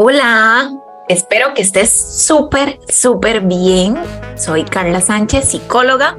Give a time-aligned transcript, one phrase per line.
[0.00, 0.70] Hola,
[1.08, 3.96] espero que estés súper, súper bien.
[4.36, 6.16] Soy Carla Sánchez, psicóloga,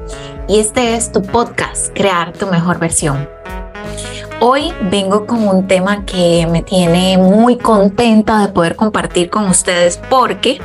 [0.50, 3.30] y este es tu podcast, Crear tu mejor versión.
[4.42, 9.98] Hoy vengo con un tema que me tiene muy contenta de poder compartir con ustedes
[10.10, 10.60] porque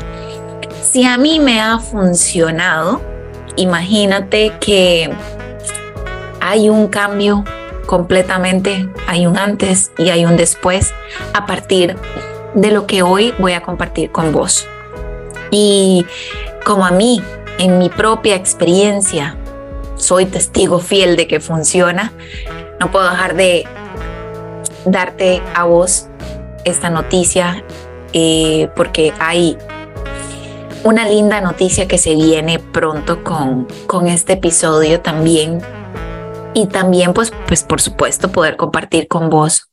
[0.83, 3.01] si a mí me ha funcionado,
[3.55, 5.09] imagínate que
[6.41, 7.45] hay un cambio
[7.87, 10.93] completamente, hay un antes y hay un después
[11.33, 14.67] a partir de lo que hoy voy a compartir con vos.
[15.51, 16.07] Y
[16.65, 17.23] como a mí,
[17.59, 19.37] en mi propia experiencia,
[19.97, 22.13] soy testigo fiel de que funciona,
[22.81, 23.65] no puedo dejar de
[24.85, 26.09] darte a vos
[26.65, 27.65] esta noticia
[28.13, 29.57] eh, porque hay
[30.85, 35.61] una linda noticia que se viene pronto con, con este episodio también.
[36.57, 39.71] Y también, pues, pues, por supuesto, poder compartir con vos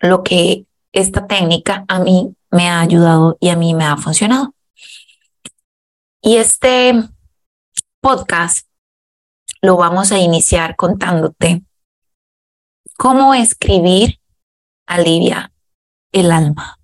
[0.00, 4.54] lo que esta técnica a mí me ha ayudado y a mí me ha funcionado.
[6.20, 6.94] Y este
[8.00, 8.66] podcast
[9.60, 11.62] lo vamos a iniciar contándote
[12.96, 14.20] cómo escribir
[14.86, 15.52] alivia
[16.12, 16.78] el alma.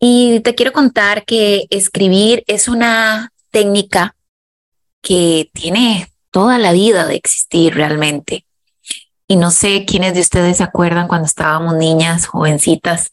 [0.00, 4.16] Y te quiero contar que escribir es una técnica
[5.02, 8.46] que tiene toda la vida de existir realmente.
[9.28, 13.12] Y no sé quiénes de ustedes se acuerdan cuando estábamos niñas, jovencitas,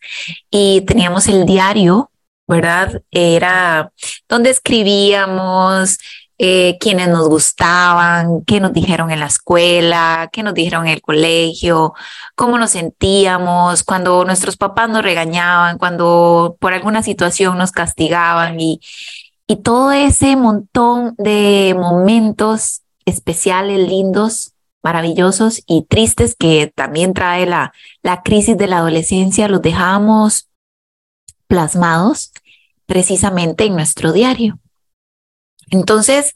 [0.49, 2.09] y teníamos el diario,
[2.47, 3.01] ¿verdad?
[3.11, 3.91] Era
[4.27, 5.99] donde escribíamos
[6.37, 11.93] eh, nos gustaban, qué nos dijeron en la escuela, qué nos dijeron en el colegio,
[12.35, 18.81] cómo nos sentíamos, cuando nuestros papás nos regañaban, cuando por alguna situación nos castigaban y,
[19.47, 24.54] y todo ese montón de momentos especiales, lindos,
[24.85, 30.47] maravillosos y tristes que también trae la, la crisis de la adolescencia, los dejamos
[31.47, 32.31] plasmados
[32.85, 34.59] precisamente en nuestro diario.
[35.71, 36.35] Entonces,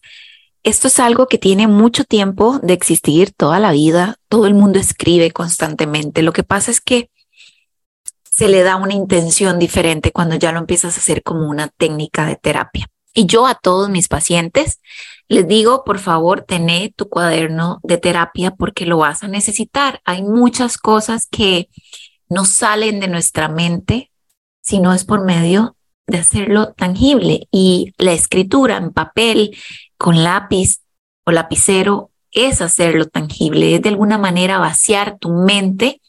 [0.63, 4.79] esto es algo que tiene mucho tiempo de existir, toda la vida, todo el mundo
[4.79, 6.23] escribe constantemente.
[6.23, 7.11] Lo que pasa es que
[8.23, 12.25] se le da una intención diferente cuando ya lo empiezas a hacer como una técnica
[12.25, 12.87] de terapia.
[13.13, 14.79] Y yo a todos mis pacientes
[15.29, 20.01] les digo, por favor, tené tu cuaderno de terapia porque lo vas a necesitar.
[20.03, 21.69] Hay muchas cosas que
[22.29, 24.11] no salen de nuestra mente
[24.61, 27.47] si no es por medio de hacerlo tangible.
[27.51, 29.55] Y la escritura en papel,
[29.97, 30.81] con lápiz
[31.25, 36.01] o lapicero, es hacerlo tangible, es de alguna manera vaciar tu mente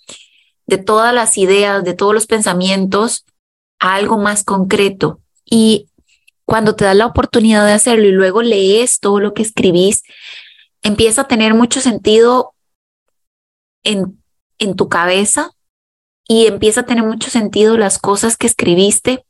[0.67, 3.27] de todas las ideas, de todos los pensamientos
[3.79, 5.21] a algo más concreto.
[5.45, 5.89] Y
[6.51, 10.03] cuando te das la oportunidad de hacerlo y luego lees todo lo que escribís,
[10.83, 12.55] empieza a tener mucho sentido
[13.85, 14.21] en,
[14.59, 15.53] en tu cabeza
[16.27, 19.25] y empieza a tener mucho sentido las cosas que escribiste,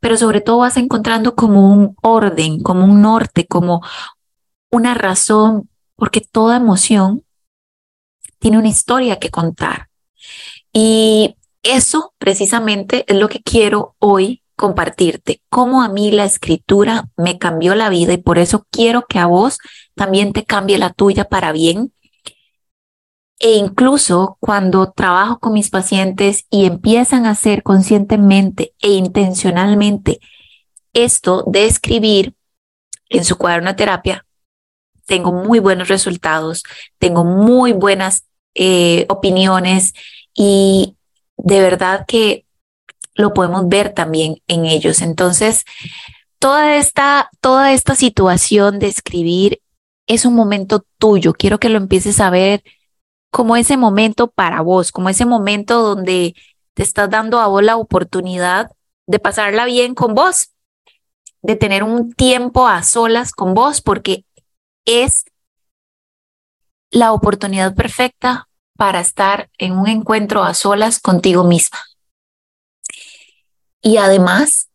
[0.00, 3.82] pero sobre todo vas encontrando como un orden, como un norte, como
[4.70, 7.22] una razón, porque toda emoción
[8.38, 9.90] tiene una historia que contar.
[10.72, 17.36] Y eso precisamente es lo que quiero hoy compartirte cómo a mí la escritura me
[17.36, 19.58] cambió la vida y por eso quiero que a vos
[19.96, 21.92] también te cambie la tuya para bien.
[23.40, 30.20] E incluso cuando trabajo con mis pacientes y empiezan a hacer conscientemente e intencionalmente
[30.92, 32.36] esto de escribir
[33.08, 34.26] en su cuaderno de terapia,
[35.06, 36.62] tengo muy buenos resultados,
[37.00, 39.92] tengo muy buenas eh, opiniones
[40.36, 40.96] y
[41.36, 42.46] de verdad que
[43.14, 45.00] lo podemos ver también en ellos.
[45.02, 45.64] Entonces,
[46.38, 49.60] toda esta, toda esta situación de escribir
[50.06, 51.34] es un momento tuyo.
[51.34, 52.62] Quiero que lo empieces a ver
[53.30, 56.34] como ese momento para vos, como ese momento donde
[56.74, 58.70] te estás dando a vos la oportunidad
[59.06, 60.50] de pasarla bien con vos,
[61.42, 64.24] de tener un tiempo a solas con vos, porque
[64.84, 65.24] es
[66.90, 71.78] la oportunidad perfecta para estar en un encuentro a solas contigo misma
[73.82, 74.68] y además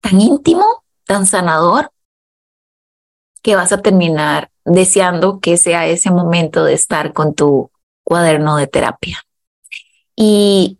[0.00, 1.92] tan íntimo, tan sanador,
[3.42, 7.70] que vas a terminar deseando que sea ese momento de estar con tu
[8.04, 9.22] cuaderno de terapia.
[10.16, 10.78] Y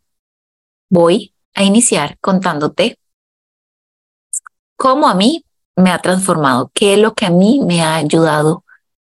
[0.88, 2.99] voy a iniciar contándote
[4.76, 5.44] cómo a mí
[5.76, 8.64] me ha transformado, qué es lo que a mí me ha ayudado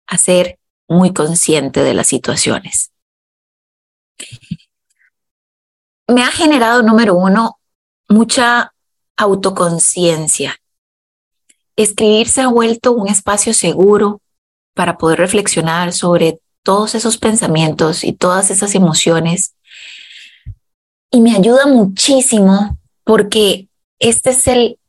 [0.08, 2.92] a ser muy consciente de las situaciones.
[6.08, 7.60] Me ha generado, número uno,
[8.14, 8.74] mucha
[9.18, 10.56] autoconciencia.
[11.76, 14.22] Escribir se ha vuelto un espacio seguro
[14.76, 19.56] para poder reflexionar sobre todos esos pensamientos y todas esas emociones.
[21.12, 23.68] Y me ayuda muchísimo porque
[24.00, 24.80] este es el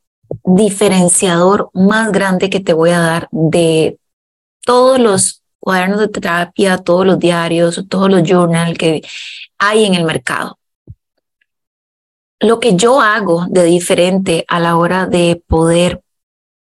[0.44, 3.98] diferenciador más grande que te voy a dar de
[4.64, 9.02] todos los cuadernos de terapia, todos los diarios, todos los journals que
[9.58, 10.58] hay en el mercado.
[12.44, 16.02] Lo que yo hago de diferente a la hora de poder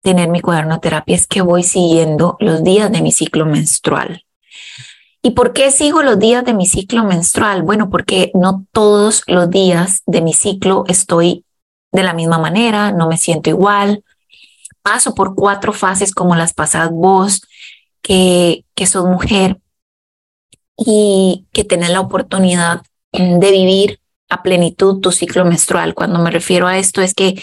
[0.04, 4.24] tener mi cuaderno de terapia es que voy siguiendo los días de mi ciclo menstrual.
[5.24, 7.64] ¿Y por qué sigo los días de mi ciclo menstrual?
[7.64, 11.44] Bueno, porque no todos los días de mi ciclo estoy
[11.92, 14.04] de la misma manera, no me siento igual.
[14.84, 17.42] Paso por cuatro fases como las pasadas vos,
[18.04, 19.60] que, que sos mujer
[20.78, 24.03] y que tenés la oportunidad de vivir
[24.42, 25.94] plenitud tu ciclo menstrual.
[25.94, 27.42] Cuando me refiero a esto es que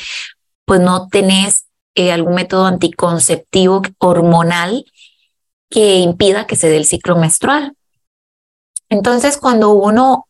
[0.64, 4.84] pues no tenés eh, algún método anticonceptivo hormonal
[5.68, 7.74] que impida que se dé el ciclo menstrual.
[8.88, 10.26] Entonces, cuando uno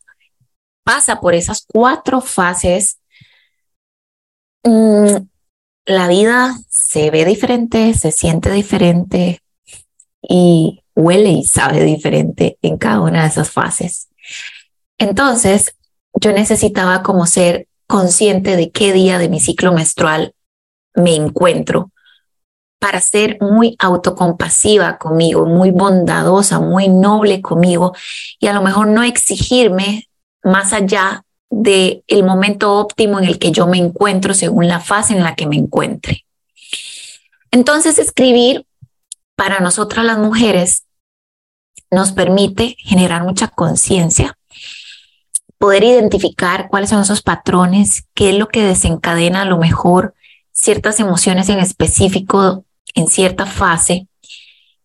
[0.83, 2.99] pasa por esas cuatro fases,
[4.63, 5.27] mm,
[5.85, 9.41] la vida se ve diferente, se siente diferente
[10.21, 14.09] y huele y sabe diferente en cada una de esas fases.
[14.97, 15.75] Entonces,
[16.13, 20.33] yo necesitaba como ser consciente de qué día de mi ciclo menstrual
[20.95, 21.91] me encuentro
[22.79, 27.93] para ser muy autocompasiva conmigo, muy bondadosa, muy noble conmigo
[28.39, 30.09] y a lo mejor no exigirme
[30.43, 35.13] más allá del el momento óptimo en el que yo me encuentro según la fase
[35.13, 36.25] en la que me encuentre.
[37.51, 38.65] Entonces, escribir
[39.35, 40.85] para nosotras las mujeres
[41.91, 44.37] nos permite generar mucha conciencia,
[45.61, 50.15] poder identificar cuáles son esos patrones, qué es lo que desencadena a lo mejor
[50.51, 52.65] ciertas emociones en específico
[52.95, 54.07] en cierta fase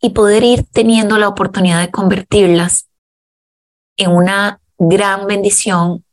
[0.03, 2.89] y poder ir teniendo la oportunidad de convertirlas
[3.97, 6.05] en una gran bendición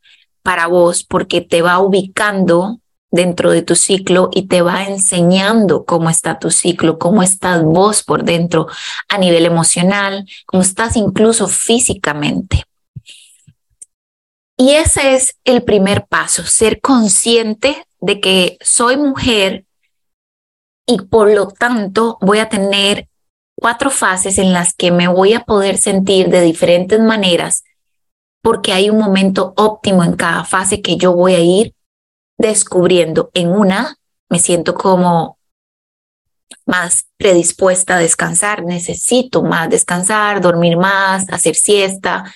[0.44, 2.80] para vos porque te va ubicando
[3.12, 8.02] dentro de tu ciclo y te va enseñando cómo está tu ciclo, cómo estás vos
[8.02, 8.68] por dentro
[9.10, 12.64] a nivel emocional, cómo estás incluso físicamente.
[14.64, 19.66] Y ese es el primer paso, ser consciente de que soy mujer
[20.88, 23.10] y por lo tanto voy a tener
[23.60, 27.66] cuatro fases en las que me voy a poder sentir de diferentes maneras
[28.42, 31.76] porque hay un momento óptimo en cada fase que yo voy a ir
[32.38, 33.32] descubriendo.
[33.34, 33.98] En una
[34.30, 35.40] me siento como
[36.66, 42.34] más predispuesta a descansar, necesito más descansar, dormir más, hacer siesta.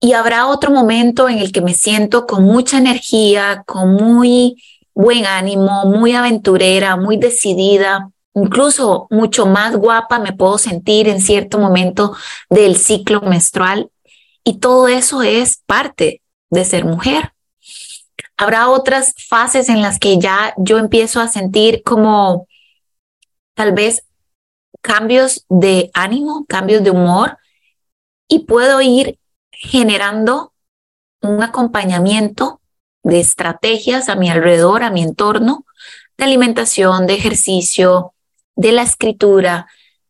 [0.00, 4.62] Y habrá otro momento en el que me siento con mucha energía, con muy
[4.94, 11.58] buen ánimo, muy aventurera, muy decidida, incluso mucho más guapa me puedo sentir en cierto
[11.58, 12.16] momento
[12.48, 13.90] del ciclo menstrual.
[14.44, 17.32] Y todo eso es parte de ser mujer.
[18.36, 22.46] Habrá otras fases en las que ya yo empiezo a sentir como
[23.54, 24.04] tal vez
[24.80, 27.36] cambios de ánimo, cambios de humor
[28.28, 29.18] y puedo ir
[29.60, 30.52] generando
[31.20, 32.60] un acompañamiento
[33.02, 35.64] de estrategias a mi alrededor, a mi entorno,
[36.16, 38.12] de alimentación, de ejercicio,
[38.56, 39.66] de la escritura,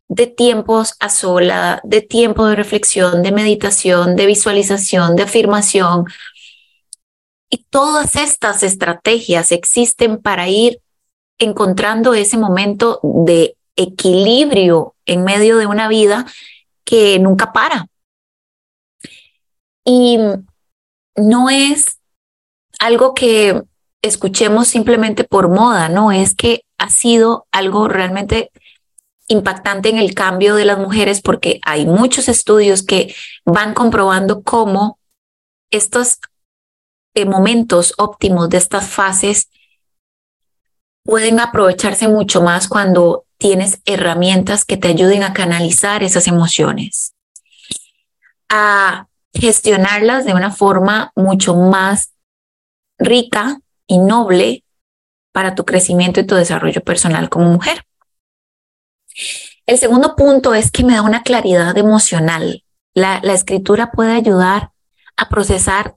[0.09, 6.07] de tiempos a sola, de tiempo de reflexión, de meditación, de visualización, de afirmación.
[7.51, 10.81] Y todas estas estrategias existen para ir
[11.39, 16.27] encontrando ese momento de equilibrio en medio de una vida
[16.85, 17.87] que nunca para.
[19.91, 20.19] Y
[21.17, 21.99] no es
[22.79, 23.63] algo que
[24.03, 28.53] escuchemos simplemente por moda, no, es que ha sido algo realmente
[29.29, 33.15] impactante en el cambio de las mujeres porque hay muchos estudios que
[33.47, 34.99] van comprobando cómo
[35.71, 36.19] estos
[37.15, 39.49] eh, momentos óptimos de estas fases
[41.03, 47.15] pueden aprovecharse mucho más cuando tienes herramientas que te ayuden a canalizar esas emociones,
[48.51, 49.08] a
[49.39, 52.13] gestionarlas de una forma mucho más
[52.99, 54.65] rica y noble
[55.33, 57.85] para tu crecimiento y tu desarrollo personal como mujer.
[59.67, 62.65] El segundo punto es que me da una claridad emocional.
[62.95, 64.73] La, escritura puede ayudar
[65.17, 65.97] a procesar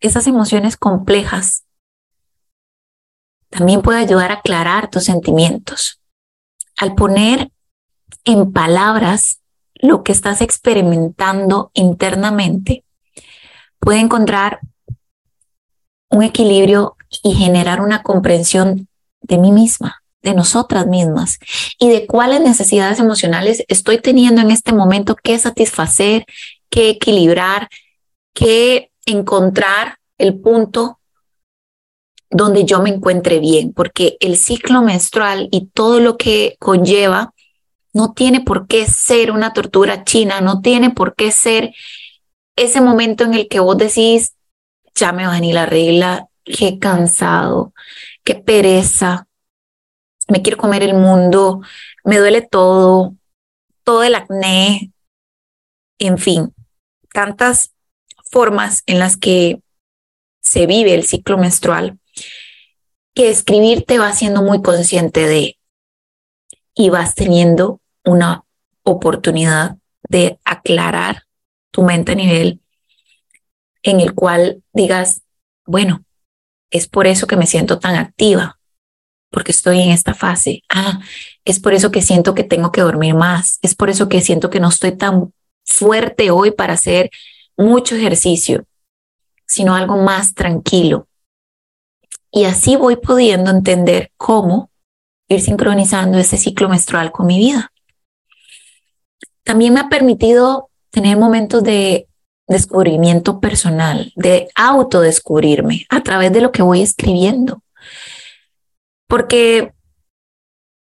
[0.00, 1.64] esas emociones complejas.
[3.50, 6.00] También puede ayudar a aclarar tus sentimientos.
[6.76, 7.50] Al poner
[8.24, 9.40] en palabras
[9.80, 12.84] lo que estás experimentando internamente,
[13.78, 14.60] puede encontrar
[16.10, 18.88] un equilibrio y generar una comprensión
[19.20, 21.38] de mí misma, de nosotras mismas
[21.78, 26.24] y de cuáles necesidades emocionales estoy teniendo en este momento que satisfacer,
[26.70, 27.68] que equilibrar,
[28.34, 31.00] que encontrar el punto
[32.30, 37.32] donde yo me encuentre bien, porque el ciclo menstrual y todo lo que conlleva
[37.96, 41.74] no tiene por qué ser una tortura china, no tiene por qué ser
[42.54, 44.36] ese momento en el que vos decís,
[44.94, 47.72] ya me va a venir la regla, qué cansado,
[48.22, 49.28] qué pereza,
[50.28, 51.62] me quiero comer el mundo,
[52.04, 53.14] me duele todo,
[53.82, 54.92] todo el acné,
[55.98, 56.54] en fin,
[57.14, 57.72] tantas
[58.30, 59.62] formas en las que
[60.42, 61.98] se vive el ciclo menstrual
[63.14, 65.56] que escribir te va siendo muy consciente de
[66.74, 68.44] y vas teniendo una
[68.82, 69.76] oportunidad
[70.08, 71.24] de aclarar
[71.70, 72.60] tu mente a nivel
[73.82, 75.22] en el cual digas,
[75.66, 76.04] bueno,
[76.70, 78.58] es por eso que me siento tan activa,
[79.30, 80.62] porque estoy en esta fase.
[80.68, 81.00] Ah,
[81.44, 83.58] es por eso que siento que tengo que dormir más.
[83.62, 85.32] Es por eso que siento que no estoy tan
[85.64, 87.10] fuerte hoy para hacer
[87.56, 88.64] mucho ejercicio,
[89.46, 91.08] sino algo más tranquilo.
[92.30, 94.70] Y así voy pudiendo entender cómo
[95.28, 97.72] ir sincronizando este ciclo menstrual con mi vida.
[99.46, 102.08] También me ha permitido tener momentos de
[102.48, 107.62] descubrimiento personal, de autodescubrirme a través de lo que voy escribiendo.
[109.06, 109.72] Porque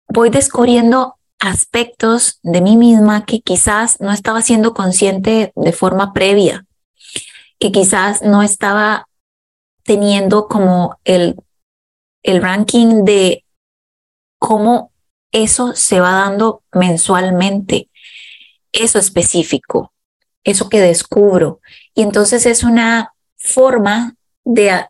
[0.09, 6.65] voy descubriendo aspectos de mí misma que quizás no estaba siendo consciente de forma previa,
[7.57, 9.07] que quizás no estaba
[9.83, 11.37] teniendo como el,
[12.21, 13.45] el ranking de
[14.39, 14.91] cómo
[15.31, 17.89] eso se va dando mensualmente,
[18.71, 19.93] eso específico,
[20.43, 21.59] eso que descubro.
[21.93, 24.85] Y entonces es una forma de,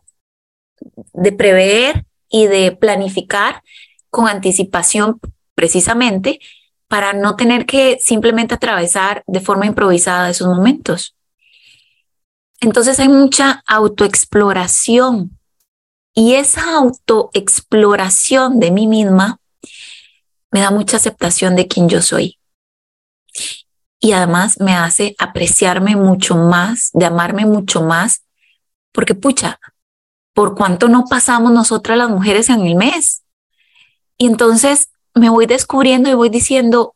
[1.14, 3.64] de prever y de planificar
[4.10, 5.20] con anticipación
[5.56, 6.40] precisamente
[6.88, 11.16] para no tener que simplemente atravesar de forma improvisada esos momentos.
[12.60, 15.40] Entonces hay mucha autoexploración
[16.14, 19.40] y esa autoexploración de mí misma
[20.52, 22.38] me da mucha aceptación de quien yo soy.
[24.02, 28.24] Y además me hace apreciarme mucho más, de amarme mucho más,
[28.92, 29.60] porque pucha,
[30.34, 33.22] ¿por cuánto no pasamos nosotras las mujeres en el mes?
[34.18, 36.96] Y entonces me voy descubriendo y voy diciendo,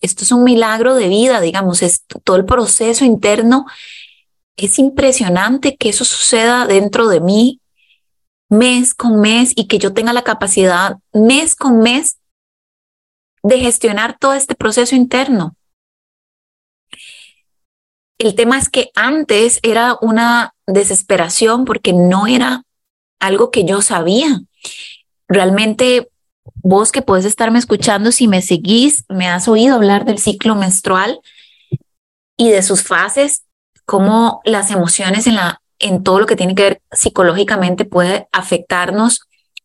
[0.00, 3.66] esto es un milagro de vida, digamos, es todo el proceso interno.
[4.56, 7.60] Es impresionante que eso suceda dentro de mí
[8.48, 12.18] mes con mes y que yo tenga la capacidad mes con mes
[13.42, 15.56] de gestionar todo este proceso interno.
[18.20, 22.64] El tema es que antes era una desesperación porque no era
[23.18, 24.42] algo que yo sabía.
[25.26, 26.10] Realmente
[26.56, 31.18] vos que puedes estarme escuchando, si me seguís, me has oído hablar del ciclo menstrual
[32.36, 33.44] y de sus fases,
[33.86, 39.22] cómo las emociones en, la, en todo lo que tiene que ver psicológicamente puede afectarnos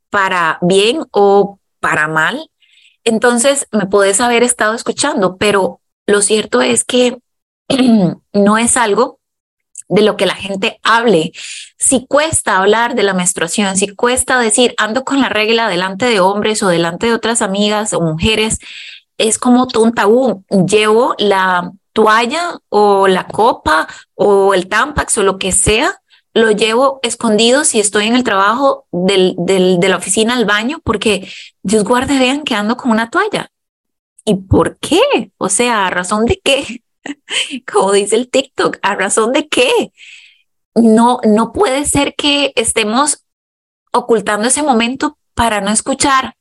[0.10, 2.50] para bien o para mal.
[3.04, 7.18] Entonces me puedes haber estado escuchando, pero lo cierto es que
[8.34, 9.20] no es algo
[9.88, 11.32] de lo que la gente hable.
[11.78, 16.20] Si cuesta hablar de la menstruación, si cuesta decir ando con la regla delante de
[16.20, 18.60] hombres o delante de otras amigas o mujeres,
[19.18, 20.44] es como todo un tabú.
[20.50, 26.02] Llevo la toalla o la copa o el tampax o lo que sea,
[26.34, 31.32] lo llevo escondido si estoy en el trabajo del, de la oficina al baño, porque
[31.64, 33.50] Dios guarde, vean que ando con una toalla.
[34.26, 35.32] ¿Y por qué?
[35.38, 36.84] O sea, ¿a razón de qué?
[37.72, 39.92] como dice el TikTok, ¿a razón de qué?
[40.76, 43.26] No, no puede ser que estemos
[43.92, 46.36] ocultando ese momento para no escuchar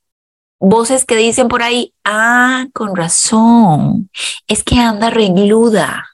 [0.59, 4.11] voces que dicen por ahí, ah, con razón,
[4.47, 6.09] es que anda regluda.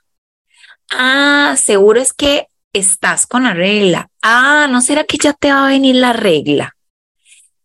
[0.90, 4.08] Ah, seguro es que estás con la regla.
[4.22, 6.76] Ah, ¿no será que ya te va a venir la regla?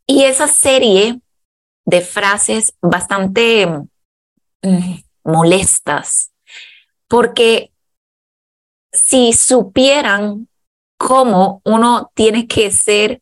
[0.06, 1.20] Y esa serie
[1.86, 3.68] de frases bastante
[4.62, 6.32] mm, molestas
[7.07, 7.71] porque
[8.91, 10.47] si supieran
[10.97, 13.21] cómo uno tiene que ser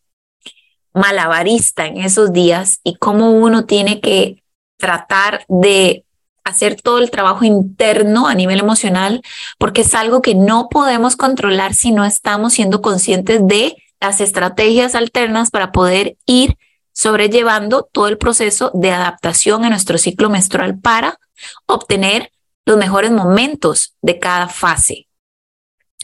[0.93, 4.43] malabarista en esos días y cómo uno tiene que
[4.77, 6.05] tratar de
[6.43, 9.21] hacer todo el trabajo interno a nivel emocional,
[9.57, 14.95] porque es algo que no podemos controlar si no estamos siendo conscientes de las estrategias
[14.95, 16.57] alternas para poder ir
[16.91, 21.17] sobrellevando todo el proceso de adaptación a nuestro ciclo menstrual para
[21.65, 22.32] obtener
[22.65, 25.08] los mejores momentos de cada fase.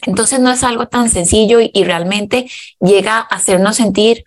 [0.02, 2.50] Entonces no es algo tan sencillo y, realmente
[2.80, 4.24] llega a hacernos sentir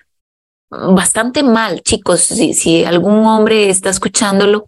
[0.70, 2.22] bastante mal, chicos.
[2.22, 4.66] Si, algún hombre está escuchándolo,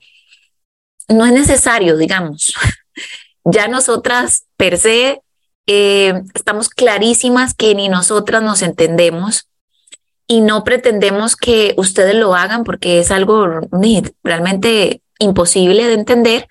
[1.08, 2.54] no es necesario, digamos.
[3.44, 5.22] ya nosotras per se
[5.68, 9.48] eh, estamos clarísimas que ni nosotras nos entendemos
[10.28, 13.62] y no pretendemos que ustedes lo hagan porque es algo
[14.24, 16.48] realmente imposible de entender,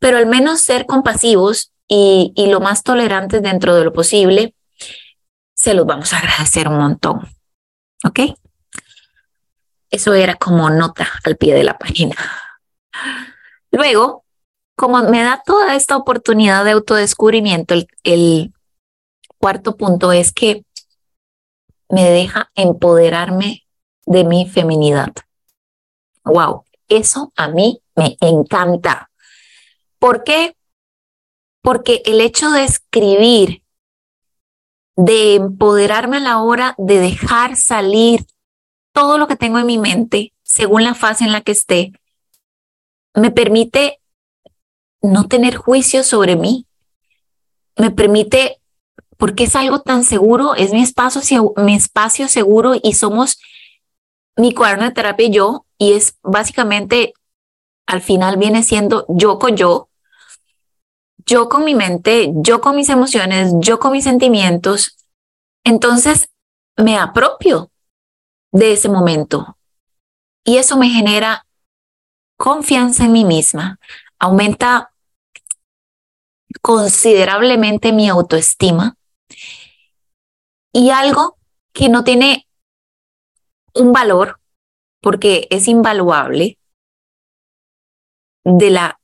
[0.00, 4.54] pero al menos ser compasivos y, y lo más tolerantes dentro de lo posible,
[5.54, 7.28] se los vamos a agradecer un montón.
[8.04, 8.20] ¿Ok?
[9.90, 12.16] Eso era como nota al pie de la página.
[13.70, 14.24] Luego,
[14.74, 18.54] como me da toda esta oportunidad de autodescubrimiento, el, el
[19.36, 20.64] cuarto punto es que
[21.90, 23.66] me deja empoderarme
[24.06, 25.12] de mi feminidad.
[26.24, 29.09] Wow, eso a mí me encanta.
[30.00, 30.56] ¿Por qué?
[31.62, 33.62] Porque el hecho de escribir,
[34.96, 38.26] de empoderarme a la hora de dejar salir
[38.92, 41.92] todo lo que tengo en mi mente, según la fase en la que esté,
[43.14, 44.00] me permite
[45.02, 46.66] no tener juicio sobre mí.
[47.76, 48.60] Me permite,
[49.18, 53.38] porque es algo tan seguro, es mi espacio, mi espacio seguro y somos
[54.36, 57.12] mi cuaderno de terapia y yo, y es básicamente,
[57.86, 59.89] al final viene siendo yo con yo,
[61.26, 64.96] yo con mi mente, yo con mis emociones, yo con mis sentimientos.
[65.64, 66.30] Entonces
[66.76, 67.70] me apropio
[68.52, 69.56] de ese momento
[70.44, 71.46] y eso me genera
[72.36, 73.78] confianza en mí misma,
[74.18, 74.92] aumenta
[76.62, 78.96] considerablemente mi autoestima
[80.72, 81.36] y algo
[81.72, 82.46] que no tiene
[83.74, 84.40] un valor
[85.00, 86.58] porque es invaluable
[88.44, 88.99] de la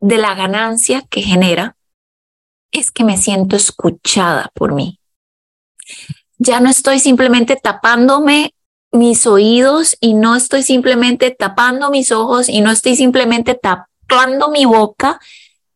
[0.00, 1.76] de la ganancia que genera
[2.72, 4.98] es que me siento escuchada por mí.
[6.38, 8.54] Ya no estoy simplemente tapándome
[8.92, 14.64] mis oídos y no estoy simplemente tapando mis ojos y no estoy simplemente tapando mi
[14.64, 15.20] boca,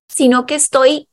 [0.08, 1.08] sino que estoy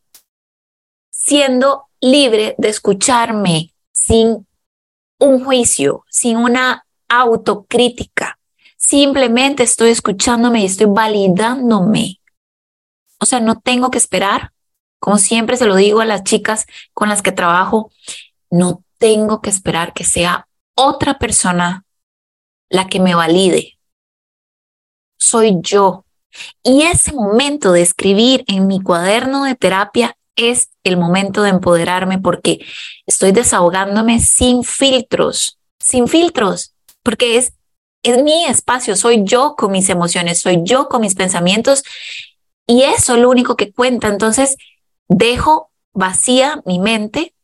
[1.12, 4.48] siendo libre de escucharme sin
[5.20, 8.40] un juicio, sin una autocrítica.
[8.78, 12.21] Simplemente estoy escuchándome y estoy validándome.
[13.22, 14.52] O sea, no tengo que esperar.
[15.00, 17.92] Como siempre se lo digo a las chicas con las que trabajo,
[18.50, 21.86] no tengo que esperar que sea otra persona
[22.70, 23.78] la que me valide.
[25.18, 26.06] Soy yo.
[26.64, 32.18] Y ese momento de escribir en mi cuaderno de terapia es el momento de empoderarme
[32.18, 32.60] porque
[33.06, 37.54] estoy desahogándome sin filtros, sin filtros, porque es,
[38.04, 41.84] es mi espacio, soy yo con mis emociones, soy yo con mis pensamientos
[42.68, 44.08] y eso es lo único que cuenta.
[44.08, 44.58] Entonces,
[45.08, 47.36] dejo vacía mi mente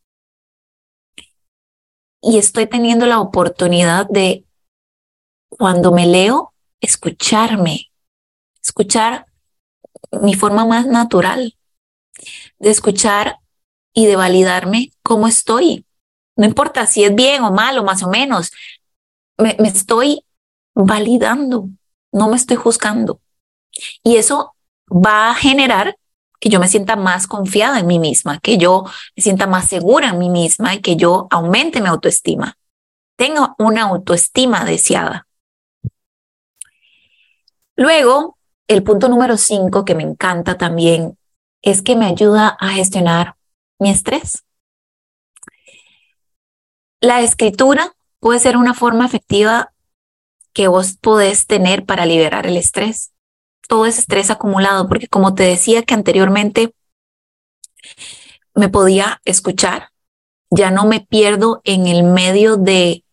[2.20, 4.44] y estoy teniendo la oportunidad de,
[5.48, 7.90] cuando me leo, escucharme,
[8.62, 9.26] escuchar
[10.20, 11.56] mi forma más natural,
[12.58, 13.38] de escuchar
[13.94, 15.86] y de validarme cómo estoy.
[16.36, 18.50] No importa si es bien o mal o más o menos,
[19.36, 20.24] me, me estoy
[20.74, 21.68] validando,
[22.12, 23.20] no me estoy juzgando.
[24.02, 24.54] Y eso
[24.90, 25.96] va a generar
[26.40, 28.84] que yo me sienta más confiada en mí misma, que yo
[29.16, 32.56] me sienta más segura en mí misma y que yo aumente mi autoestima.
[33.16, 35.26] Tengo una autoestima deseada.
[37.76, 41.18] Luego, el punto número cinco que me encanta también
[41.62, 43.36] es que me ayuda a gestionar
[43.78, 44.44] mi estrés.
[47.00, 49.72] La escritura puede ser una forma efectiva
[50.52, 53.12] que vos podés tener para liberar el estrés
[53.68, 56.74] todo ese estrés acumulado, porque como te decía que anteriormente
[58.54, 59.90] me podía escuchar,
[60.50, 63.04] ya no me pierdo en el medio de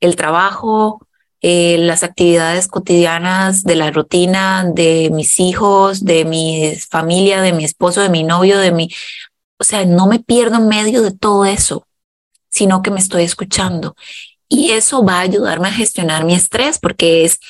[0.00, 1.06] el trabajo,
[1.40, 7.64] eh, las actividades cotidianas, de la rutina, de mis hijos, de mi familia, de mi
[7.64, 8.90] esposo, de mi novio, de mi,
[9.58, 11.86] o sea, no me pierdo en medio de todo eso,
[12.50, 13.96] sino que me estoy escuchando.
[14.48, 17.40] Y eso va a ayudarme a gestionar mi estrés porque es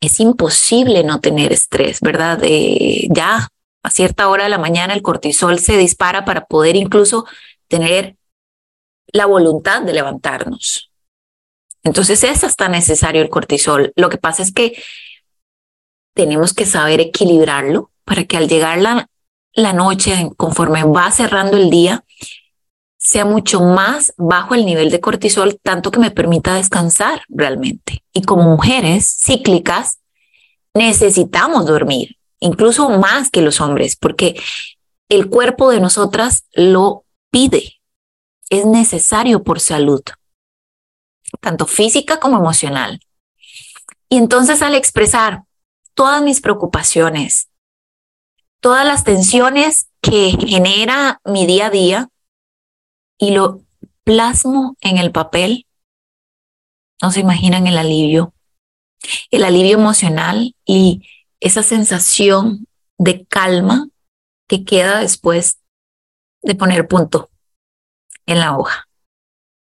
[0.00, 2.40] es imposible no tener estrés, ¿verdad?
[3.10, 3.48] ya
[3.82, 7.26] a cierta hora de la mañana el cortisol se dispara para poder incluso
[7.68, 8.16] tener
[9.12, 10.90] la voluntad de levantarnos.
[11.82, 13.92] Entonces es hasta necesario el cortisol.
[13.96, 14.82] Lo que pasa es que
[16.14, 19.08] tenemos que saber equilibrarlo para que al llegar la,
[19.54, 22.04] la noche, conforme va cerrando el día,
[23.10, 28.04] sea mucho más bajo el nivel de cortisol, tanto que me permita descansar realmente.
[28.12, 29.98] Y como mujeres cíclicas,
[30.74, 34.40] necesitamos dormir, incluso más que los hombres, porque
[35.08, 37.80] el cuerpo de nosotras lo pide.
[38.48, 40.02] Es necesario por salud,
[41.40, 43.00] tanto física como emocional.
[44.08, 45.42] Y entonces al expresar
[45.94, 47.48] todas mis preocupaciones,
[48.60, 52.08] todas las tensiones que genera mi día a día,
[53.20, 53.60] y lo
[54.02, 55.66] plasmo en el papel,
[57.02, 58.34] no se imaginan el alivio,
[59.30, 61.06] el alivio emocional y
[61.38, 62.66] esa sensación
[62.98, 63.88] de calma
[64.48, 65.60] que queda después
[66.42, 67.30] de poner punto
[68.24, 68.88] en la hoja,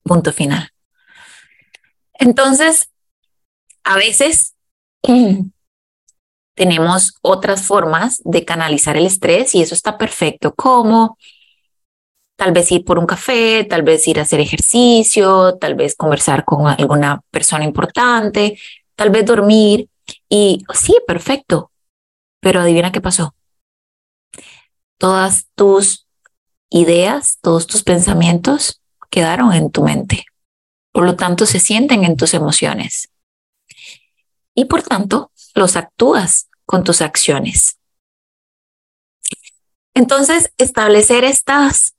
[0.04, 0.70] punto final.
[2.13, 2.89] Entonces,
[3.84, 4.56] a veces
[6.56, 11.18] tenemos otras formas de canalizar el estrés y eso está perfecto, como
[12.36, 16.43] tal vez ir por un café, tal vez ir a hacer ejercicio, tal vez conversar
[16.45, 18.60] con alguna persona importante,
[18.95, 19.89] tal vez dormir
[20.30, 21.71] y sí, perfecto,
[22.39, 23.36] pero adivina qué pasó.
[24.98, 26.08] Todas tus
[26.69, 30.26] ideas, todos tus pensamientos quedaron en tu mente.
[30.91, 33.10] Por lo tanto, se sienten en tus emociones.
[34.54, 37.78] Y por tanto, los actúas con tus acciones.
[39.93, 41.94] Entonces, establecer estas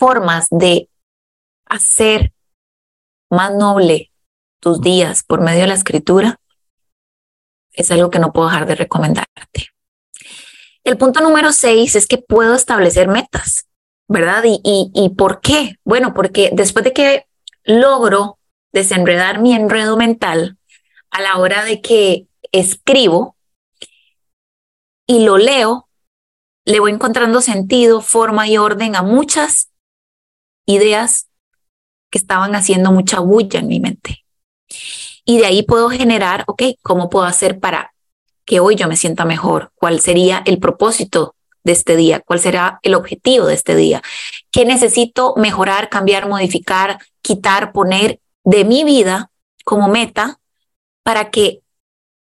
[0.00, 0.88] formas de
[1.66, 2.32] hacer
[3.30, 4.10] más noble
[4.58, 6.40] tus días por medio de la escritura
[7.72, 9.68] es algo que no puedo dejar de recomendarte.
[10.84, 13.68] El punto número seis es que puedo establecer metas,
[14.08, 14.42] ¿verdad?
[14.46, 15.76] ¿Y, y, por qué?
[15.84, 17.26] Bueno, porque después de que
[17.64, 18.38] logro
[18.72, 20.56] desenredar mi enredo mental
[21.10, 23.36] a la hora de que escribo
[25.06, 25.88] y lo leo,
[26.64, 29.69] le voy encontrando sentido, forma y orden a muchas
[30.74, 31.28] ideas
[32.10, 34.24] que estaban haciendo mucha bulla en mi mente.
[35.24, 37.92] Y de ahí puedo generar, ok, ¿cómo puedo hacer para
[38.44, 39.70] que hoy yo me sienta mejor?
[39.74, 42.20] ¿Cuál sería el propósito de este día?
[42.20, 44.02] ¿Cuál será el objetivo de este día?
[44.50, 49.30] ¿Qué necesito mejorar, cambiar, modificar, quitar, poner de mi vida
[49.64, 50.40] como meta
[51.02, 51.60] para que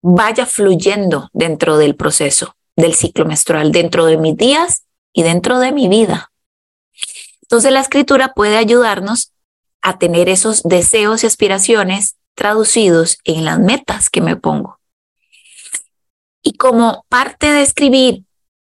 [0.03, 5.73] vaya fluyendo dentro del proceso del ciclo menstrual, dentro de mis días y dentro de
[5.73, 6.31] mi vida.
[7.47, 9.33] Entonces la escritura puede ayudarnos
[9.83, 14.79] a tener esos deseos y aspiraciones traducidos en las metas que me pongo.
[16.43, 18.25] Y como parte de escribir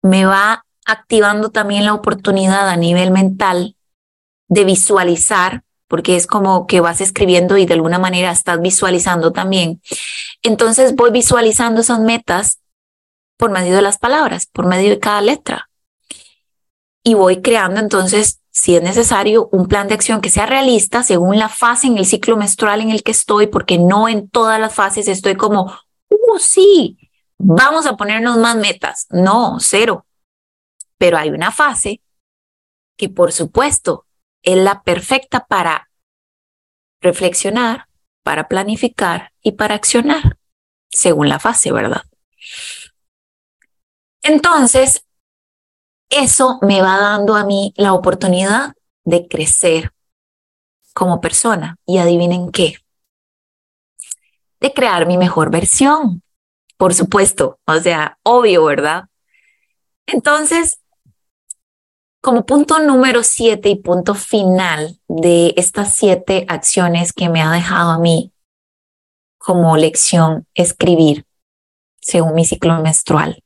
[0.02, 3.76] me va activando también la oportunidad a nivel mental
[4.48, 9.80] de visualizar, porque es como que vas escribiendo y de alguna manera estás visualizando también
[10.42, 12.60] entonces voy visualizando esas metas
[13.36, 15.70] por medio de las palabras, por medio de cada letra.
[17.04, 21.38] Y voy creando entonces, si es necesario, un plan de acción que sea realista según
[21.38, 24.74] la fase en el ciclo menstrual en el que estoy, porque no en todas las
[24.74, 25.74] fases estoy como,
[26.10, 26.98] uh, sí,
[27.38, 29.06] vamos a ponernos más metas.
[29.08, 30.06] No, cero.
[30.98, 32.02] Pero hay una fase
[32.98, 34.06] que por supuesto
[34.42, 35.88] es la perfecta para
[37.00, 37.88] reflexionar,
[38.22, 40.36] para planificar y para accionar,
[40.90, 42.02] según la fase, ¿verdad?
[44.20, 45.06] Entonces,
[46.12, 49.92] eso me va dando a mí la oportunidad de crecer
[50.94, 51.76] como persona.
[51.86, 52.76] Y adivinen qué,
[54.60, 56.22] de crear mi mejor versión,
[56.76, 59.04] por supuesto, o sea, obvio, ¿verdad?
[60.06, 60.80] Entonces,
[62.20, 67.90] como punto número siete y punto final de estas siete acciones que me ha dejado
[67.90, 68.32] a mí
[69.38, 71.26] como lección escribir
[72.00, 73.42] según mi ciclo menstrual,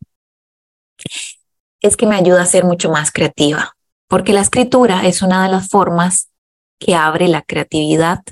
[1.81, 3.77] es que me ayuda a ser mucho más creativa,
[4.09, 6.31] porque la escritura es una de las formas
[6.79, 8.23] que abre la creatividad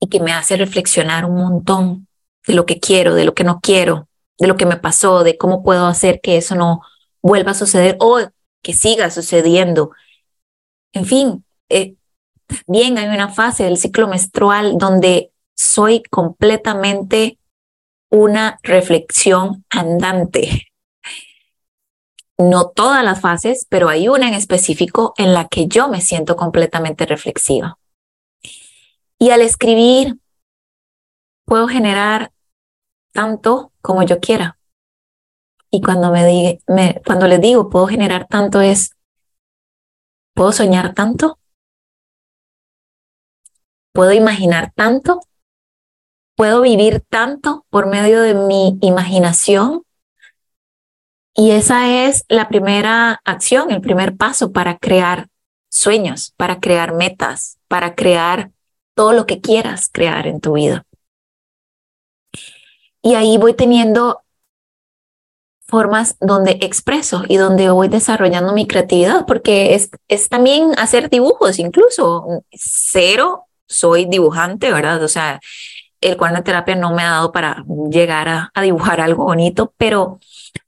[0.00, 2.08] y que me hace reflexionar un montón
[2.46, 5.38] de lo que quiero, de lo que no quiero, de lo que me pasó, de
[5.38, 6.82] cómo puedo hacer que eso no
[7.22, 8.18] vuelva a suceder o
[8.62, 9.92] que siga sucediendo.
[10.92, 11.94] En fin, eh,
[12.66, 17.38] bien hay una fase del ciclo menstrual donde soy completamente
[18.10, 20.66] una reflexión andante.
[22.38, 26.36] No todas las fases, pero hay una en específico en la que yo me siento
[26.36, 27.78] completamente reflexiva.
[29.18, 30.18] Y al escribir,
[31.44, 32.32] puedo generar
[33.12, 34.58] tanto como yo quiera.
[35.70, 38.96] Y cuando me, diga, me cuando les digo puedo generar tanto es,
[40.34, 41.38] ¿puedo soñar tanto?
[43.92, 45.20] ¿Puedo imaginar tanto?
[46.36, 49.84] ¿Puedo vivir tanto por medio de mi imaginación?
[51.34, 55.28] Y esa es la primera acción, el primer paso para crear
[55.68, 58.52] sueños, para crear metas, para crear
[58.94, 60.86] todo lo que quieras crear en tu vida.
[63.02, 64.22] Y ahí voy teniendo
[65.66, 71.58] formas donde expreso y donde voy desarrollando mi creatividad, porque es, es también hacer dibujos,
[71.58, 75.02] incluso cero soy dibujante, ¿verdad?
[75.02, 75.40] O sea,
[76.04, 79.74] el cuaderno de terapia no me ha dado para llegar a, a dibujar algo bonito,
[79.76, 80.20] pero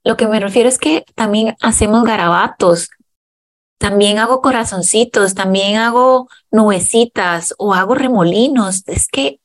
[0.05, 2.89] lo que me refiero es que también hacemos garabatos
[3.79, 8.83] también hago corazoncitos, también hago nubecitas o hago remolinos.
[8.87, 9.41] Es que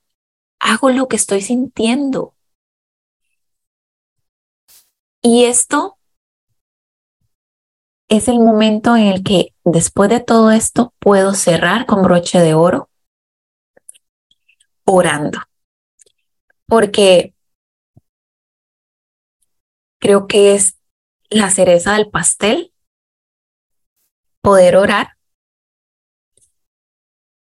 [0.60, 2.34] hago lo que estoy sintiendo.
[5.22, 5.98] Y esto
[8.10, 12.54] es el momento en el que después de todo esto puedo cerrar con broche de
[12.54, 12.90] oro
[14.86, 15.40] orando.
[16.72, 17.36] Porque
[20.00, 20.80] creo que es
[21.30, 22.74] la cereza del pastel
[24.40, 25.18] poder orar.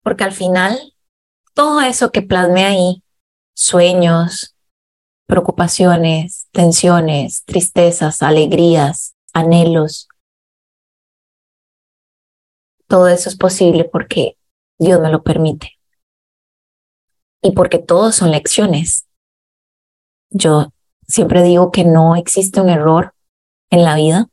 [0.02, 0.96] Porque al final,
[1.54, 3.04] todo eso que plasme ahí,
[3.54, 4.56] sueños,
[5.28, 10.08] preocupaciones, tensiones, tristezas, alegrías, anhelos,
[12.88, 14.40] todo eso es posible porque
[14.80, 15.78] Dios me lo permite.
[17.44, 19.06] Y porque todos son lecciones.
[20.30, 20.72] Yo
[21.08, 23.14] siempre digo que no existe un error
[23.70, 24.30] en la vida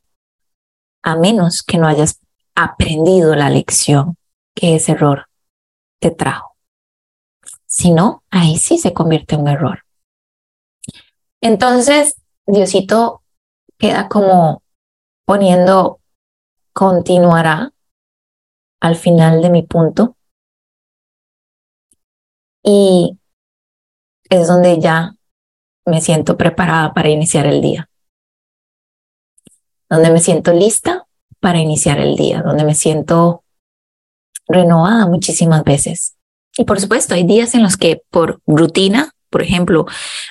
[1.03, 2.19] a menos que no hayas
[2.55, 4.17] aprendido la lección
[4.53, 5.27] que ese error
[5.99, 6.55] te trajo.
[7.65, 9.83] Si no, ahí sí se convierte en un error.
[11.41, 13.21] Entonces, Diosito
[13.77, 14.63] queda como
[15.25, 15.99] poniendo
[16.73, 17.73] continuará
[18.79, 20.15] al final de mi punto.
[22.63, 23.17] Y
[24.29, 25.16] es donde ya
[25.87, 27.89] me siento preparada para iniciar el día.
[29.89, 31.07] Donde me siento lista
[31.39, 33.43] para iniciar el día, donde me siento
[34.47, 36.15] renovada muchísimas veces.
[36.57, 39.85] Y por supuesto, hay días en los que por rutina, por ejemplo,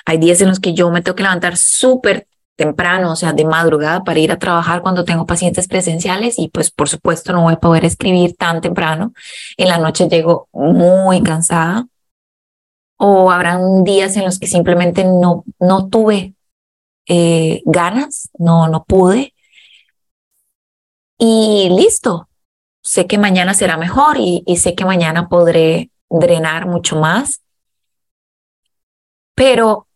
[0.05, 3.45] hay días en los que yo me tengo que levantar súper temprano, o sea, de
[3.45, 7.53] madrugada para ir a trabajar cuando tengo pacientes presenciales y pues por supuesto no voy
[7.53, 9.13] a poder escribir tan temprano.
[9.57, 11.87] En la noche llego muy cansada
[12.97, 16.33] o habrán días en los que simplemente no, no tuve
[17.07, 19.33] eh, ganas, no, no pude.
[21.19, 22.27] Y listo,
[22.81, 27.41] sé que mañana será mejor y, y sé que mañana podré drenar mucho más.
[29.35, 29.87] Pero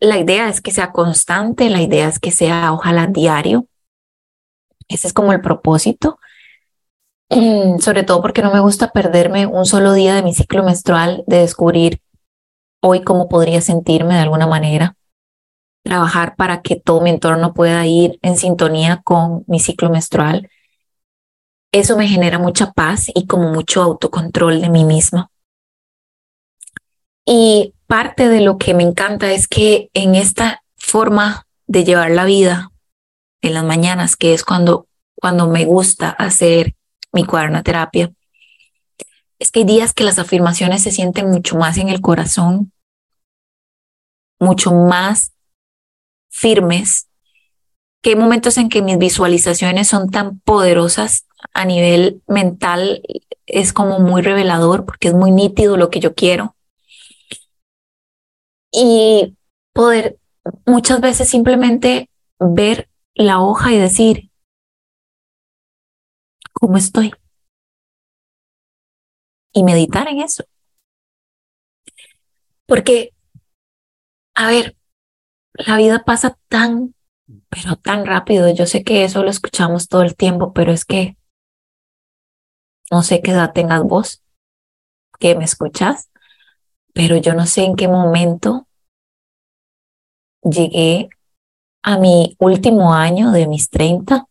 [0.00, 3.66] la idea es que sea constante, la idea es que sea ojalá diario.
[4.88, 6.18] Ese es como el propósito.
[7.80, 11.38] Sobre todo porque no me gusta perderme un solo día de mi ciclo menstrual, de
[11.38, 12.00] descubrir
[12.86, 14.94] hoy cómo podría sentirme de alguna manera.
[15.84, 20.50] Trabajar para que todo mi entorno pueda ir en sintonía con mi ciclo menstrual.
[21.72, 25.30] Eso me genera mucha paz y como mucho autocontrol de mí misma.
[27.24, 32.26] Y parte de lo que me encanta es que en esta forma de llevar la
[32.26, 32.70] vida
[33.40, 36.74] en las mañanas, que es cuando, cuando me gusta hacer
[37.12, 38.12] mi cuaderno terapia,
[39.38, 42.72] es que hay días que las afirmaciones se sienten mucho más en el corazón,
[44.44, 45.32] mucho más
[46.30, 47.08] firmes,
[48.02, 53.02] que hay momentos en que mis visualizaciones son tan poderosas a nivel mental,
[53.46, 56.54] es como muy revelador porque es muy nítido lo que yo quiero
[58.74, 59.36] y
[59.72, 60.18] poder
[60.66, 64.30] muchas veces simplemente ver la hoja y decir,
[66.52, 67.14] ¿cómo estoy?
[69.52, 70.44] Y meditar en eso.
[72.66, 73.12] Porque,
[74.34, 74.76] a ver,
[75.54, 76.94] la vida pasa tan,
[77.48, 78.52] pero tan rápido.
[78.52, 81.16] Yo sé que eso lo escuchamos todo el tiempo, pero es que
[82.90, 84.22] no sé qué edad tengas vos,
[85.18, 86.10] que me escuchas,
[86.92, 88.68] pero yo no sé en qué momento
[90.42, 91.08] llegué
[91.82, 94.26] a mi último año de mis 30.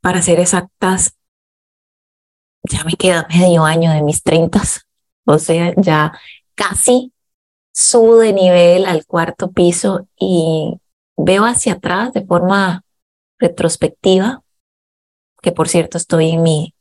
[0.00, 1.16] Para ser exactas,
[2.62, 4.60] ya me queda medio año de mis 30.
[5.24, 6.12] O sea, ya
[6.54, 7.12] casi
[7.72, 10.78] subo de nivel al cuarto piso y
[11.16, 12.84] veo hacia atrás de forma
[13.38, 14.42] retrospectiva,
[15.42, 16.74] que por cierto estoy en mi,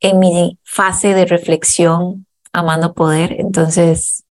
[0.00, 3.32] en mi fase de reflexión amando poder.
[3.38, 4.24] Entonces,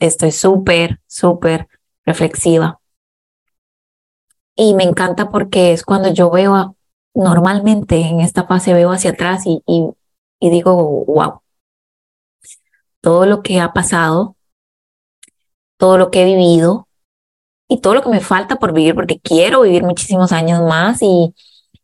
[0.00, 1.68] estoy súper, súper
[2.04, 2.80] reflexiva.
[4.56, 6.76] Y me encanta porque es cuando yo veo,
[7.14, 9.88] normalmente en esta fase veo hacia atrás y, y,
[10.40, 11.42] y digo, wow,
[13.00, 14.36] todo lo que ha pasado,
[15.78, 16.88] todo lo que he vivido
[17.68, 21.34] y todo lo que me falta por vivir, porque quiero vivir muchísimos años más y,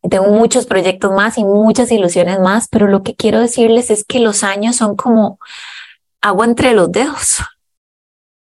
[0.07, 4.19] tengo muchos proyectos más y muchas ilusiones más, pero lo que quiero decirles es que
[4.19, 5.39] los años son como
[6.21, 7.39] agua entre los dedos.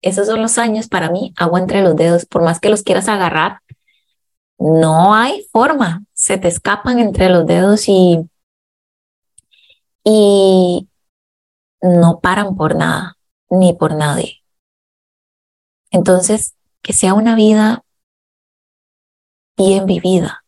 [0.03, 3.07] Esos son los años para mí, agua entre los dedos, por más que los quieras
[3.07, 3.61] agarrar,
[4.59, 8.29] no hay forma, se te escapan entre los dedos y,
[10.03, 10.87] y
[11.81, 13.17] no paran por nada,
[13.49, 14.43] ni por nadie.
[15.97, 17.83] Entonces, que sea una vida
[19.57, 20.45] bien vivida,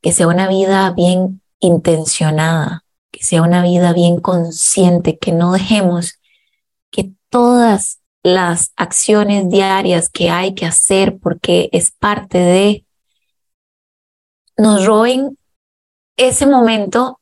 [0.00, 6.18] que sea una vida bien intencionada, que sea una vida bien consciente, que no dejemos
[6.90, 12.86] que todas las acciones diarias que hay que hacer porque es parte de
[14.56, 15.36] nos roben
[16.16, 17.20] ese momento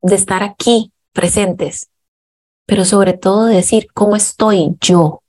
[0.00, 1.90] de estar aquí presentes,
[2.64, 5.23] pero sobre todo de decir cómo estoy yo.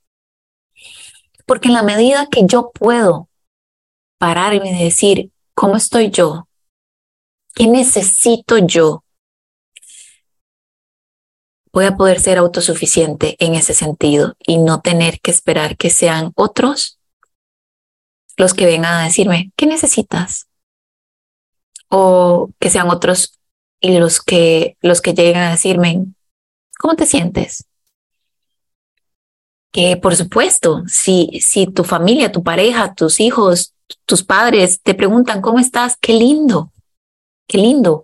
[1.46, 3.30] Porque en la medida que yo puedo
[4.18, 6.48] pararme y decir cómo estoy yo,
[7.54, 9.04] qué necesito yo,
[11.72, 16.32] voy a poder ser autosuficiente en ese sentido y no tener que esperar que sean
[16.36, 17.00] otros
[18.38, 20.48] los que vengan a decirme, ¿qué necesitas?
[21.90, 23.40] O que sean otros
[23.80, 26.06] y los que, los que lleguen a decirme,
[26.80, 27.66] ¿cómo te sientes?
[29.76, 33.74] Que por supuesto, si, si tu familia, tu pareja, tus hijos,
[34.06, 35.98] tus padres te preguntan, ¿cómo estás?
[36.00, 36.72] Qué lindo,
[37.48, 38.04] qué lindo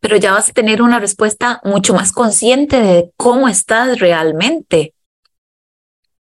[0.00, 4.94] pero ya vas a tener una respuesta mucho más consciente de cómo estás realmente,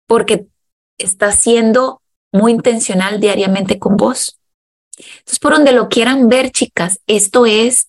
[0.07, 0.47] porque
[0.99, 4.38] estás siendo muy intencional diariamente con vos.
[4.97, 7.88] Entonces, por donde lo quieran ver, chicas, esto es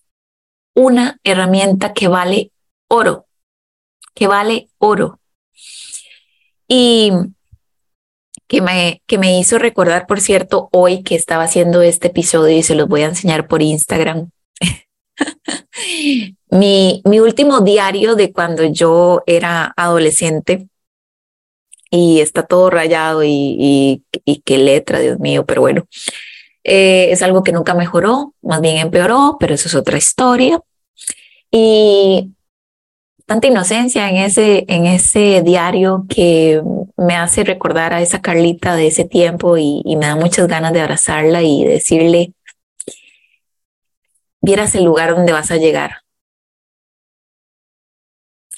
[0.76, 2.52] una herramienta que vale
[2.90, 3.28] oro,
[4.14, 5.20] que vale oro.
[6.68, 7.12] Y
[8.48, 12.64] que me, que me hizo recordar, por cierto, hoy que estaba haciendo este episodio y
[12.64, 14.30] se los voy a enseñar por Instagram.
[16.50, 20.68] mi, mi último diario de cuando yo era adolescente
[21.90, 25.86] y está todo rayado y, y, qué letra, Dios mío, pero bueno,
[26.64, 30.60] eh, es algo que nunca mejoró, más bien empeoró, pero eso es otra historia.
[31.52, 32.35] Y
[33.26, 36.62] tanta inocencia en ese, en ese diario que
[36.98, 40.74] me hace recordar a esa Carlita de ese tiempo y, y me da muchas ganas
[40.74, 42.34] de abrazarla y decirle,
[44.42, 46.04] vieras el lugar donde vas a llegar.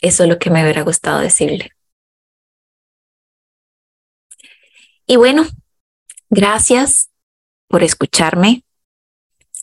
[0.01, 1.71] Eso es lo que me hubiera gustado decirle.
[5.07, 5.45] Y bueno,
[6.29, 7.09] gracias
[7.67, 8.63] por escucharme.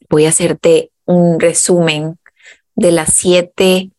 [0.08, 2.18] Voy a hacerte un resumen
[2.74, 3.90] de las siete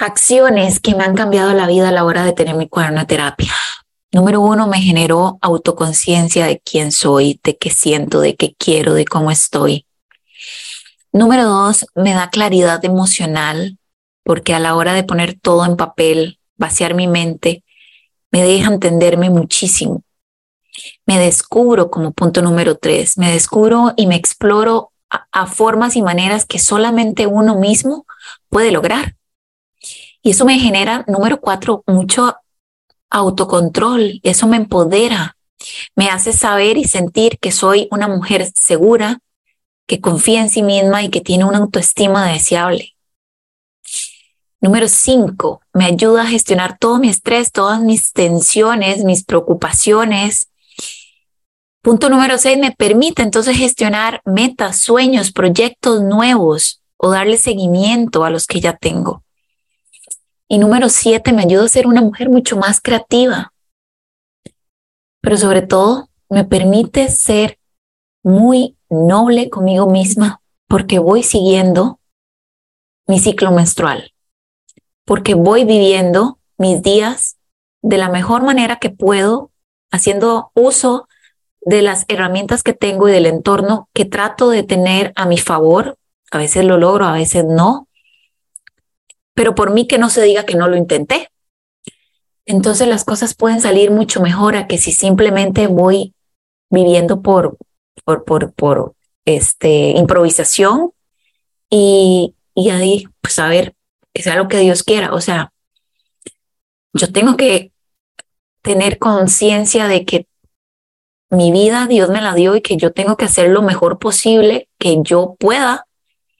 [0.00, 3.06] acciones que me han cambiado la vida a la hora de tener mi cuaderno de
[3.06, 3.52] terapia.
[4.12, 9.04] Número uno, me generó autoconciencia de quién soy, de qué siento, de qué quiero, de
[9.04, 9.86] cómo estoy.
[11.12, 13.78] Número dos, me da claridad emocional
[14.24, 17.62] porque a la hora de poner todo en papel, vaciar mi mente,
[18.30, 20.02] me deja entenderme muchísimo.
[21.04, 26.46] Me descubro como punto número tres, me descubro y me exploro a formas y maneras
[26.46, 28.06] que solamente uno mismo
[28.48, 29.16] puede lograr.
[30.22, 32.36] Y eso me genera, número cuatro, mucho
[33.08, 34.20] autocontrol.
[34.22, 35.36] Eso me empodera,
[35.94, 39.20] me hace saber y sentir que soy una mujer segura,
[39.86, 42.94] que confía en sí misma y que tiene una autoestima deseable.
[44.60, 50.50] Número cinco, me ayuda a gestionar todo mi estrés, todas mis tensiones, mis preocupaciones.
[51.82, 58.30] Punto número seis, me permite entonces gestionar metas, sueños, proyectos nuevos o darle seguimiento a
[58.30, 59.24] los que ya tengo.
[60.52, 63.52] Y número siete, me ayuda a ser una mujer mucho más creativa.
[65.20, 67.60] Pero sobre todo, me permite ser
[68.24, 72.00] muy noble conmigo misma porque voy siguiendo
[73.06, 74.12] mi ciclo menstrual,
[75.04, 77.38] porque voy viviendo mis días
[77.80, 79.52] de la mejor manera que puedo,
[79.92, 81.06] haciendo uso
[81.60, 85.96] de las herramientas que tengo y del entorno que trato de tener a mi favor.
[86.32, 87.86] A veces lo logro, a veces no,
[89.40, 91.30] pero por mí que no se diga que no lo intenté.
[92.44, 96.12] Entonces las cosas pueden salir mucho mejor a que si simplemente voy
[96.68, 97.56] viviendo por,
[98.04, 100.92] por, por, por este, improvisación
[101.70, 103.74] y, y ahí, pues a ver,
[104.12, 105.14] que sea lo que Dios quiera.
[105.14, 105.54] O sea,
[106.92, 107.72] yo tengo que
[108.60, 110.26] tener conciencia de que
[111.30, 114.68] mi vida Dios me la dio y que yo tengo que hacer lo mejor posible
[114.78, 115.86] que yo pueda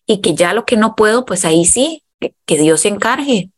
[0.05, 3.51] y que ya lo que no puedo, pues ahí sí, que, Dios se encargue.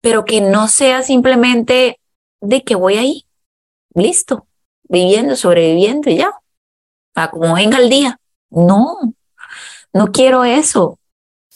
[0.00, 1.98] Pero que no sea simplemente
[2.40, 3.26] de que voy ahí,
[3.94, 4.46] listo,
[4.84, 6.30] viviendo, sobreviviendo y ya
[7.12, 8.18] para como venga el día.
[8.50, 8.98] No,
[9.92, 10.98] no quiero eso.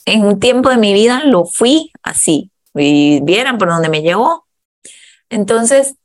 [0.05, 2.51] En un tiempo de mi vida lo fui así.
[2.73, 4.45] Y vieran por dónde me llevó.
[5.29, 5.95] Entonces,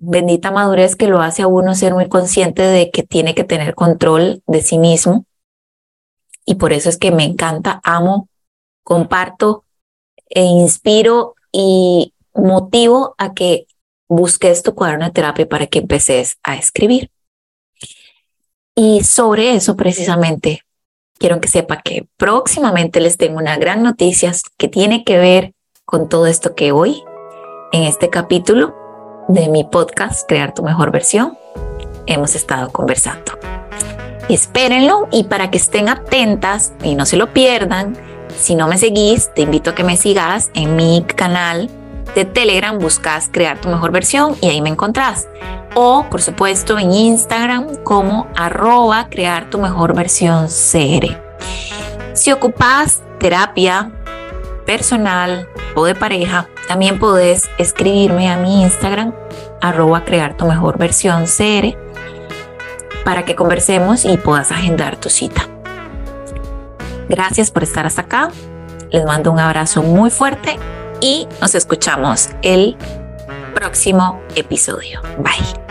[0.00, 3.74] bendita madurez que lo hace a uno ser muy consciente de que tiene que tener
[3.74, 5.26] control de sí mismo.
[6.44, 8.28] Y por eso es que me encanta, amo,
[8.88, 9.64] comparto
[10.30, 13.66] e inspiro y motivo a que
[14.08, 17.10] busques tu cuaderno de terapia para que empeces a escribir.
[18.74, 20.62] Y sobre eso precisamente
[21.18, 25.52] quiero que sepa que próximamente les tengo una gran noticia que tiene que ver
[25.84, 27.04] con todo esto que hoy,
[27.72, 28.74] en este capítulo
[29.28, 31.36] de mi podcast, Crear tu mejor versión,
[32.06, 33.32] hemos estado conversando.
[34.30, 38.07] Espérenlo y para que estén atentas y no se lo pierdan,
[38.38, 41.68] si no me seguís, te invito a que me sigas en mi canal
[42.14, 45.28] de Telegram, buscas crear tu mejor versión y ahí me encontrás.
[45.74, 51.16] O, por supuesto, en Instagram como arroba crear tu mejor versión CR.
[52.14, 53.90] Si ocupas terapia
[54.66, 59.12] personal o de pareja, también puedes escribirme a mi Instagram
[59.60, 61.76] arroba crear tu mejor versión CR
[63.04, 65.57] para que conversemos y puedas agendar tu cita.
[67.08, 68.30] Gracias por estar hasta acá.
[68.90, 70.58] Les mando un abrazo muy fuerte
[71.00, 72.76] y nos escuchamos el
[73.54, 75.00] próximo episodio.
[75.18, 75.67] Bye.